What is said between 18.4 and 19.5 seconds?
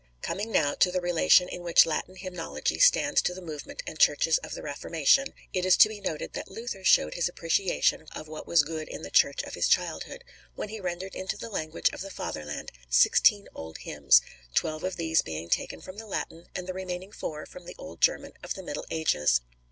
of the Middle Ages.